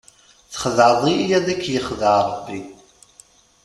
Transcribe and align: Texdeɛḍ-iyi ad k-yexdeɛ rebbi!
Texdeɛḍ-iyi 0.51 1.33
ad 1.37 1.47
k-yexdeɛ 1.61 2.17
rebbi! 2.27 2.59